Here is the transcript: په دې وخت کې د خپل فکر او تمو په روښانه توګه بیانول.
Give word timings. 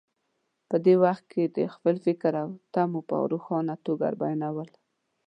په 0.69 0.75
دې 0.85 0.95
وخت 1.03 1.23
کې 1.31 1.43
د 1.57 1.57
خپل 1.73 1.95
فکر 2.05 2.31
او 2.43 2.49
تمو 2.73 2.99
په 3.09 3.15
روښانه 3.31 3.75
توګه 3.85 4.07
بیانول. 4.21 4.69